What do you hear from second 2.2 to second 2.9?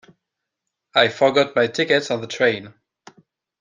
the train.